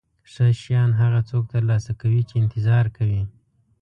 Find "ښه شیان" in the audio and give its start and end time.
0.31-0.91